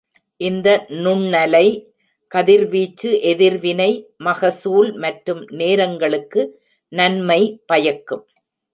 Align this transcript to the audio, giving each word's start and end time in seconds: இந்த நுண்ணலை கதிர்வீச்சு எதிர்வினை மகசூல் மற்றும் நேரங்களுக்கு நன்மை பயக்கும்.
இந்த 0.41 0.67
நுண்ணலை 1.03 1.67
கதிர்வீச்சு 2.31 3.09
எதிர்வினை 3.31 3.89
மகசூல் 4.27 4.91
மற்றும் 4.97 5.41
நேரங்களுக்கு 5.59 6.43
நன்மை 6.91 7.41
பயக்கும். 7.65 8.25